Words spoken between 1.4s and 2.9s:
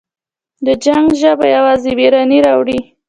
یوازې ویرانی راوړي.